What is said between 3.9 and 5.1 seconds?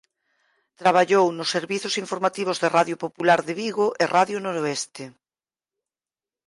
e Radio Noroeste.